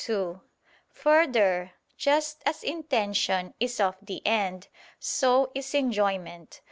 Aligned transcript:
2: 0.05 0.41
Further, 0.89 1.73
just 1.95 2.41
as 2.47 2.63
intention 2.63 3.53
is 3.59 3.79
of 3.79 3.95
the 4.01 4.25
end, 4.25 4.67
so 4.99 5.51
is 5.53 5.75
enjoyment. 5.75 6.59